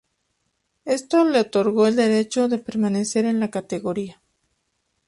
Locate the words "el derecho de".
1.85-2.57